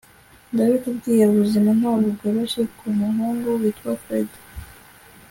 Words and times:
ndabikubwiye, 0.53 1.23
ubuzima 1.27 1.69
ntabwo 1.79 2.07
bworoshye 2.15 2.61
kumuhungu 2.77 3.47
witwa 3.61 3.91
fred 4.01 4.29